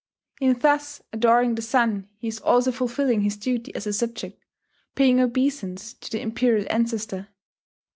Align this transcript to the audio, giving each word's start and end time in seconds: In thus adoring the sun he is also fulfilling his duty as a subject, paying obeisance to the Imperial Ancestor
In 0.39 0.57
thus 0.57 1.03
adoring 1.13 1.53
the 1.53 1.61
sun 1.61 2.09
he 2.17 2.27
is 2.27 2.39
also 2.39 2.71
fulfilling 2.71 3.21
his 3.21 3.37
duty 3.37 3.71
as 3.75 3.85
a 3.85 3.93
subject, 3.93 4.41
paying 4.95 5.19
obeisance 5.19 5.93
to 5.93 6.09
the 6.09 6.21
Imperial 6.21 6.65
Ancestor 6.71 7.27